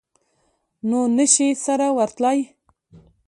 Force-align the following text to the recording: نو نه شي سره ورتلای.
نو 0.89 0.99
نه 1.17 1.25
شي 1.33 1.47
سره 1.65 1.87
ورتلای. 1.97 2.39